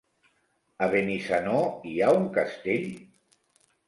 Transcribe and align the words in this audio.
A 0.85 0.85
Benissanó 0.95 1.59
hi 1.89 1.93
ha 2.05 2.09
un 2.21 2.25
castell? 2.39 2.89